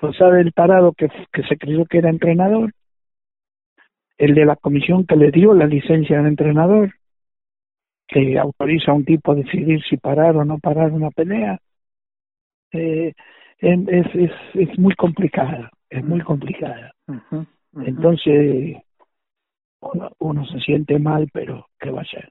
[0.00, 2.72] Lo sabe el parado que, que se creyó que era entrenador,
[4.18, 6.92] el de la comisión que le dio la licencia de entrenador,
[8.06, 11.58] que autoriza a un tipo a decidir si parar o no parar una pelea.
[12.74, 13.14] Eh,
[13.58, 16.92] es, es, es muy complicada, es muy complicada.
[17.84, 18.76] Entonces,
[20.18, 22.30] uno, se siente mal, pero ¿qué va a hacer?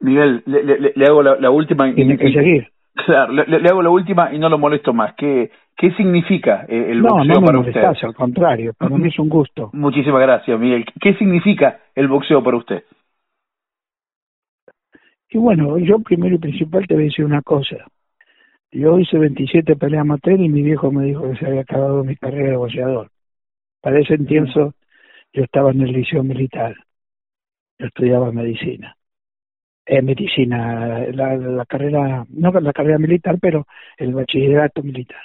[0.00, 1.88] Miguel, le, le, hago la, última.
[1.88, 2.68] Y, Tiene que seguir.
[3.06, 5.14] Claro, le, hago la última y no lo molesto más.
[5.14, 7.84] ¿Qué, qué significa eh, el boxeo no, no para usted?
[7.84, 9.70] al contrario, para mí es un gusto.
[9.72, 10.84] Muchísimas gracias, Miguel.
[11.00, 12.84] ¿Qué significa el boxeo para usted?
[15.30, 17.76] Y bueno, yo primero y principal te voy a decir una cosa.
[18.74, 22.16] Yo hice 27 peleas amateur y mi viejo me dijo que se había acabado mi
[22.16, 23.08] carrera de boxeador.
[23.80, 24.74] Para ese tiempo
[25.32, 26.74] yo estaba en el liceo militar.
[27.78, 28.96] Yo estudiaba medicina.
[29.86, 33.64] Eh, medicina, la, la carrera, no la carrera militar, pero
[33.96, 35.22] el bachillerato militar.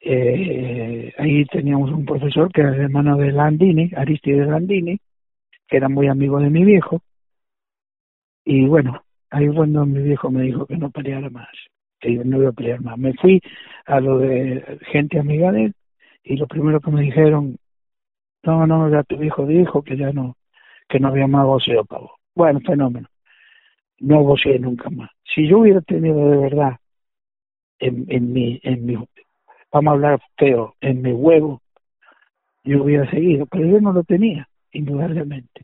[0.00, 4.98] Eh, ahí teníamos un profesor que era el hermano de Landini, Aristide Landini,
[5.68, 7.02] que era muy amigo de mi viejo.
[8.44, 11.48] Y bueno, ahí cuando mi viejo me dijo que no peleara más,
[12.02, 12.98] que yo no iba a pelear más.
[12.98, 13.40] Me fui
[13.86, 15.74] a lo de gente amiga de él
[16.24, 17.56] y lo primero que me dijeron,
[18.42, 20.36] no, no, ya tu viejo dijo que ya no,
[20.88, 22.12] que no había más voceo, pavo.
[22.34, 23.08] Bueno, fenómeno
[24.02, 25.10] no voceé nunca más.
[25.34, 26.76] Si yo hubiera tenido de verdad
[27.78, 28.96] en, en mi, en mi,
[29.72, 31.62] vamos a hablar feo, en mi huevo,
[32.64, 35.62] yo hubiera seguido, pero yo no lo tenía, indudablemente.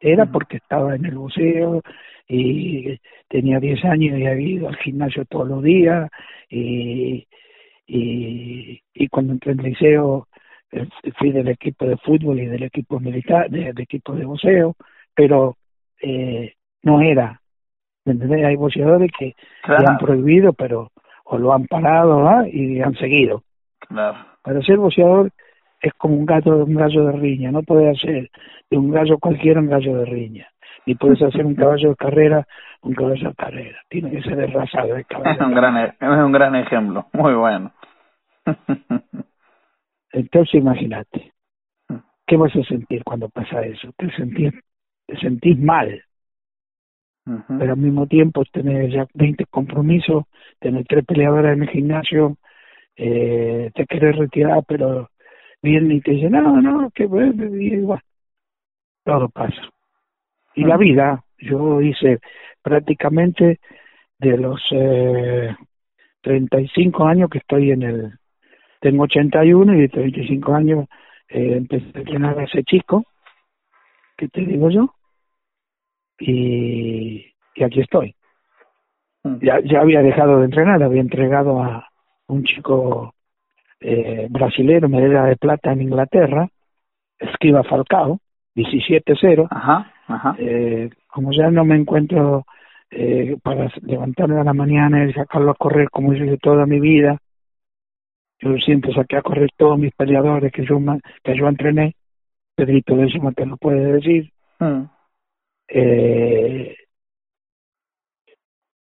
[0.00, 1.82] Era porque estaba en el museo
[2.26, 6.10] y tenía 10 años y había ido al gimnasio todos los días
[6.48, 7.26] y,
[7.86, 10.28] y, y cuando entré en el liceo
[10.72, 14.74] eh, fui del equipo de fútbol y del equipo militar, del equipo de museo,
[15.14, 15.56] pero
[16.00, 17.40] eh, no era
[18.06, 19.34] hay boxeadores que
[19.64, 20.90] han prohibido, pero
[21.24, 22.44] o lo han parado ¿ah?
[22.50, 23.42] y han seguido.
[24.42, 25.30] Para ser boxeador
[25.80, 28.30] es como un gato un gallo de riña, no puedes hacer
[28.70, 30.48] de un gallo cualquiera un gallo de riña,
[30.86, 32.46] ni puedes hacer un caballo de carrera
[32.82, 35.30] un caballo de carrera, tiene que ser de raza de caballo.
[35.30, 37.72] Es un gran, e, es un gran ejemplo, muy bueno.
[40.12, 41.32] Entonces imagínate,
[42.26, 43.90] ¿qué vas a sentir cuando pasa eso?
[43.96, 44.52] Te sentís,
[45.06, 46.02] te sentís mal,
[47.24, 50.24] pero al mismo tiempo tener ya 20 compromisos,
[50.58, 52.38] tener tres peleadoras en el gimnasio,
[52.96, 55.10] eh, te querés retirar, pero
[55.62, 58.00] vienen y te dicen, no, no, que igual.
[59.04, 59.62] Todo pasa.
[60.54, 62.18] Y la vida, yo hice
[62.62, 63.60] prácticamente
[64.18, 65.54] de los eh,
[66.22, 68.12] 35 años que estoy en el,
[68.80, 70.86] tengo 81 y de 35 años
[71.28, 73.04] eh, empecé a entrenar a ese chico,
[74.16, 74.94] que te digo yo,
[76.18, 78.14] y, y aquí estoy.
[79.40, 81.88] Ya, ya había dejado de entrenar, había entregado a
[82.26, 83.14] un chico
[83.80, 86.48] eh, brasilero, medalla de plata en Inglaterra,
[87.18, 88.18] Esquiva Falcao,
[88.54, 89.46] 17-0.
[89.50, 90.36] Ajá, ajá.
[90.38, 92.44] Eh, como ya no me encuentro
[92.90, 97.18] eh, para levantarme a la mañana y sacarlo a correr como hice toda mi vida,
[98.40, 100.78] yo siempre saqué a correr todos mis peleadores que yo,
[101.22, 101.94] que yo entrené,
[102.54, 104.30] Pedrito décimo te lo puede decir.
[104.58, 104.84] Mm.
[105.68, 106.76] Eh,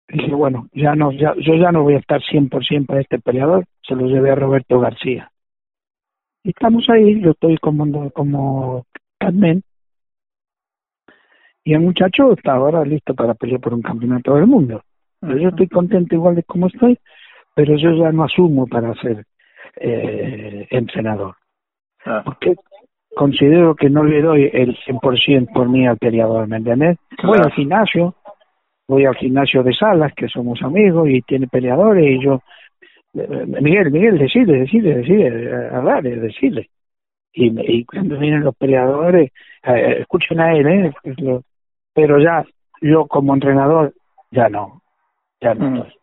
[0.08, 3.66] dije, bueno, ya no, ya, yo ya no voy a estar 100% para este peleador,
[3.86, 5.30] se lo llevé a Roberto García.
[6.42, 8.86] Y estamos ahí, yo estoy como, como
[9.18, 9.62] Carmen,
[11.64, 14.82] y el muchacho está ahora listo para pelear por un campeonato del mundo.
[15.20, 16.96] Yo estoy contento igual de como estoy,
[17.54, 19.24] pero yo ya no asumo para ser
[19.74, 21.34] eh, entrenador.
[22.04, 22.22] Ah.
[22.24, 22.54] Porque
[23.16, 26.98] considero que no le doy el 100% por mí al peleador, ¿me entiendes?
[27.24, 28.14] Voy al gimnasio,
[28.86, 32.42] voy al gimnasio de Salas, que somos amigos y tiene peleadores, y yo,
[33.16, 36.68] Miguel, Miguel, decide, decide, decide, hablar, decide.
[37.32, 40.94] Y, y cuando vienen los peleadores, eh, escuchen a él, ¿eh?
[41.94, 42.44] Pero ya,
[42.80, 43.94] yo como entrenador,
[44.30, 44.82] ya no,
[45.40, 45.98] ya no estoy.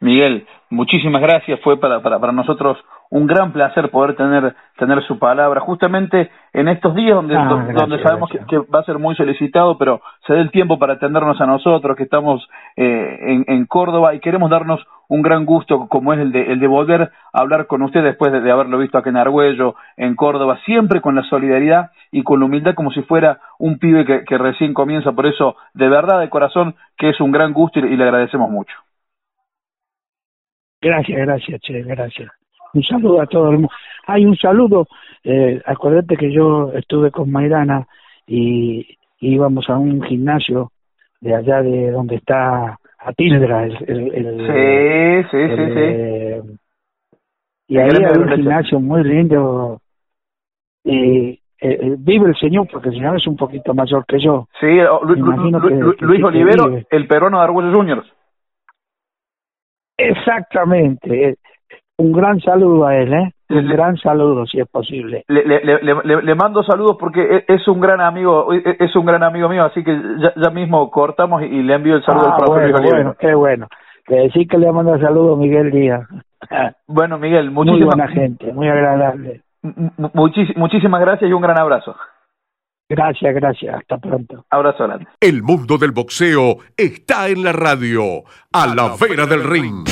[0.00, 1.60] Miguel, muchísimas gracias.
[1.60, 2.78] Fue para, para, para nosotros
[3.18, 8.02] un gran placer poder tener tener su palabra justamente en estos días donde Ah, donde
[8.02, 11.46] sabemos que, va a ser muy solicitado pero se dé el tiempo para atendernos a
[11.46, 16.18] nosotros que estamos eh, en, en Córdoba y queremos darnos un gran gusto como es
[16.18, 17.02] el de el de volver
[17.32, 21.00] a hablar con usted después de, de haberlo visto acá en Argüello en Córdoba siempre
[21.00, 24.74] con la solidaridad y con la humildad como si fuera un pibe que, que recién
[24.74, 25.12] comienza.
[25.12, 28.50] Por eso de verdad de corazón que es un gran gusto y- y le agradecemos
[28.50, 28.74] mucho.
[30.80, 32.28] Gracias, gracias, Che, gracias.
[32.74, 33.70] Un saludo a todo el mundo.
[34.06, 34.86] Hay un saludo,
[35.22, 37.86] eh, acuérdate que yo estuve con Maidana
[38.26, 38.86] y
[39.20, 40.70] íbamos a un gimnasio
[41.20, 46.42] de allá de donde está Atildra, el, el, el- sí sí sí el, sí eh,
[47.68, 49.80] y ahí hay un gimnasio muy lindo
[50.84, 54.48] y eh, eh, vive el señor porque el señor es un poquito mayor que yo
[54.60, 57.72] Sí, Lu- Lu- imagino Lu- que- Lu- que Luis sí Olivero, el peruano de Argüello
[57.72, 58.06] Juniors.
[59.96, 61.36] exactamente eh,
[61.98, 66.22] un gran saludo a él eh un Le- gran saludo si es posible Le, le,
[66.22, 69.64] le, mando saludos porque e- es un gran amigo, e- es un gran amigo mío,
[69.64, 72.88] así que ya, ya mismo cortamos y, le envío el saludo Ah, al profesor bueno,
[72.90, 73.66] bueno, qué bueno.
[74.06, 76.02] Que decir que le mando saludos a Miguel Díaz.
[76.86, 79.42] Bueno, Miguel, Muy muchísimas, buena gente, muy agradable.
[79.62, 81.94] muchis- muchísimas gracias y un gran abrazo.
[82.88, 83.76] Gracias, gracias.
[83.76, 84.44] Hasta pronto.
[84.50, 85.06] Abrazo grande.
[85.20, 89.86] El mundo del boxeo está en la radio, a la vera del ring.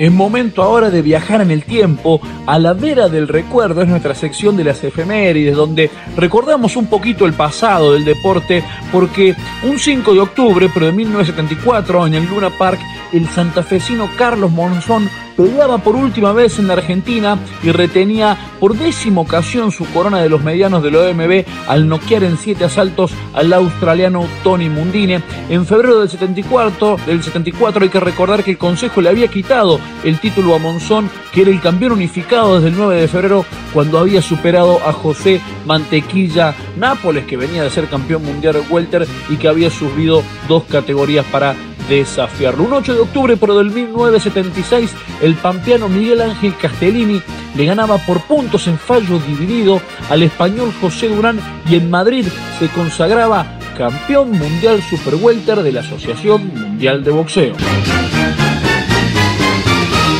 [0.00, 4.14] Es momento ahora de viajar en el tiempo a la vera del recuerdo, es nuestra
[4.14, 10.14] sección de las efemérides, donde recordamos un poquito el pasado del deporte, porque un 5
[10.14, 12.80] de octubre, pero de 1974, en el Luna Park,
[13.12, 15.06] el santafesino Carlos Monzón
[15.36, 20.28] peleaba por última vez en la Argentina y retenía por décima ocasión su corona de
[20.28, 25.22] los medianos del OMB al noquear en siete asaltos al australiano Tony Mundine.
[25.48, 29.80] En febrero del 74, del 74 hay que recordar que el Consejo le había quitado
[30.04, 33.98] el título a Monzón, que era el campeón unificado desde el 9 de febrero cuando
[33.98, 39.48] había superado a José Mantequilla Nápoles, que venía de ser campeón mundial welter y que
[39.48, 41.54] había subido dos categorías para
[41.88, 42.64] desafiarlo.
[42.64, 47.20] Un 8 de octubre, pero del 1976, el pampeano Miguel Ángel Castellini
[47.56, 52.26] le ganaba por puntos en fallo dividido al español José Durán y en Madrid
[52.58, 57.56] se consagraba campeón mundial super welter de la Asociación Mundial de Boxeo.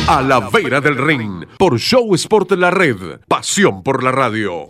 [0.07, 4.69] A la vera del ring, por Show Sport La Red, pasión por la radio.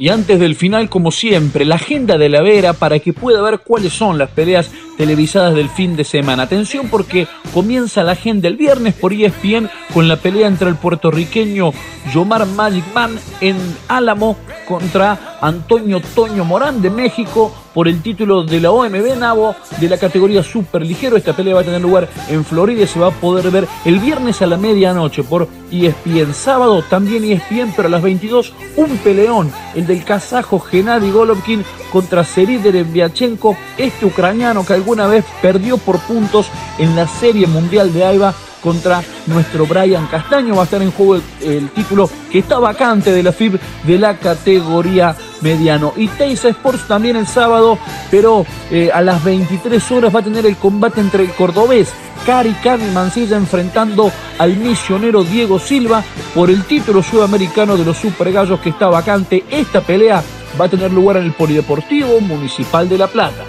[0.00, 3.58] Y antes del final, como siempre, la agenda de la Vera para que pueda ver
[3.58, 4.70] cuáles son las peleas
[5.00, 6.42] televisadas del fin de semana.
[6.42, 11.72] Atención porque comienza la agenda el viernes por ESPN con la pelea entre el puertorriqueño
[12.12, 13.56] Yomar Magic Man en
[13.88, 14.36] Álamo
[14.68, 19.96] contra Antonio Toño Morán de México por el título de la OMB Nabo de la
[19.96, 21.16] categoría super ligero.
[21.16, 23.98] Esta pelea va a tener lugar en Florida y se va a poder ver el
[24.00, 26.34] viernes a la medianoche por ESPN.
[26.34, 32.24] Sábado también ESPN, pero a las 22 un peleón, el del kazajo Gennady Golovkin contra
[32.24, 38.04] Serhiy Derevyanchenko, este ucraniano que alguna vez perdió por puntos en la Serie Mundial de
[38.04, 40.56] AIBA contra nuestro Brian Castaño.
[40.56, 44.16] Va a estar en juego el, título que está vacante de la FIB de la
[44.16, 45.92] categoría mediano.
[45.96, 47.78] Y Teisa Sports también el sábado,
[48.10, 51.92] pero eh, a las 23 horas va a tener el combate entre el cordobés
[52.26, 56.02] Cari Cami Mancilla enfrentando al misionero Diego Silva
[56.34, 59.44] por el título sudamericano de los Super Gallos que está vacante.
[59.48, 60.20] Esta pelea
[60.60, 63.44] va a tener lugar en el Polideportivo Municipal de La Plata.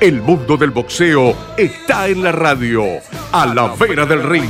[0.00, 2.84] El mundo del boxeo está en la radio,
[3.32, 4.48] a la vera del ring.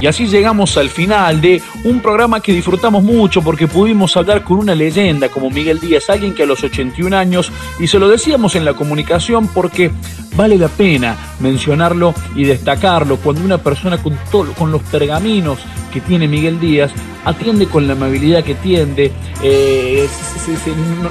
[0.00, 4.58] Y así llegamos al final de un programa que disfrutamos mucho porque pudimos hablar con
[4.58, 8.56] una leyenda como Miguel Díaz, alguien que a los 81 años, y se lo decíamos
[8.56, 9.92] en la comunicación porque
[10.36, 14.18] vale la pena mencionarlo y destacarlo cuando una persona con,
[14.56, 15.58] con los pergaminos
[15.94, 16.90] que tiene Miguel Díaz
[17.24, 20.06] atiende con la amabilidad que tiende, eh,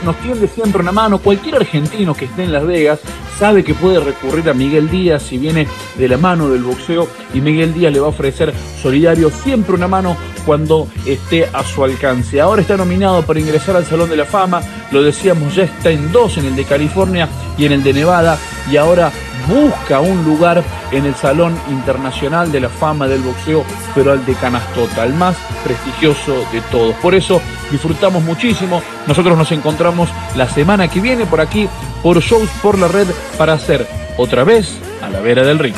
[0.03, 1.19] nos tiende siempre una mano.
[1.19, 2.99] Cualquier argentino que esté en Las Vegas
[3.39, 5.67] sabe que puede recurrir a Miguel Díaz si viene
[5.97, 9.88] de la mano del boxeo y Miguel Díaz le va a ofrecer solidario siempre una
[9.88, 12.41] mano cuando esté a su alcance.
[12.41, 14.61] Ahora está nominado para ingresar al Salón de la Fama,
[14.91, 18.38] lo decíamos, ya está en dos, en el de California y en el de Nevada,
[18.69, 19.11] y ahora
[19.47, 23.63] busca un lugar en el Salón Internacional de la Fama del Boxeo,
[23.95, 26.95] pero al de Canastota, el más prestigioso de todos.
[26.95, 27.41] Por eso
[27.71, 28.81] disfrutamos muchísimo.
[29.07, 31.67] Nosotros nos encontramos la semana que viene por aquí,
[32.01, 33.87] por Shows por la Red, para hacer
[34.17, 35.75] otra vez a la vera del ring.